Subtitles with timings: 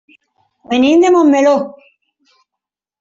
[0.71, 1.53] Venim de Montmeló.